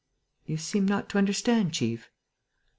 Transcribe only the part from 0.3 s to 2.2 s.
You seem not to understand, chief?"